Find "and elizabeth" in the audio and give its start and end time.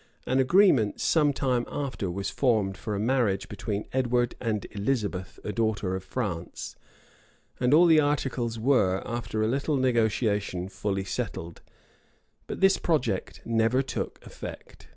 4.41-5.39